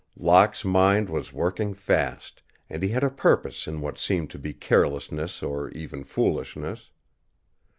Locke's 0.17 0.65
mind 0.65 1.11
was 1.11 1.31
working 1.31 1.75
fast, 1.75 2.41
and 2.71 2.81
he 2.81 2.89
had 2.89 3.03
a 3.03 3.11
purpose 3.11 3.67
in 3.67 3.81
what 3.81 3.99
seemed 3.99 4.31
to 4.31 4.39
be 4.39 4.51
carelessness 4.51 5.43
or 5.43 5.69
even 5.69 6.03
foolishness. 6.05 6.89